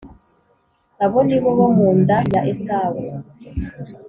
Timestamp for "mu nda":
1.75-2.17